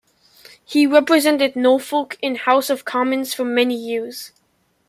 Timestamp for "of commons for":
2.71-3.45